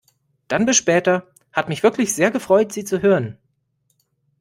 Dann 0.47 0.65
bis 0.65 0.77
später. 0.77 1.27
Hat 1.53 1.69
mich 1.69 1.83
wirklich 1.83 2.11
sehr 2.15 2.31
gefreut 2.31 2.71
Sie 2.71 2.83
zu 2.83 3.03
hören! 3.03 3.37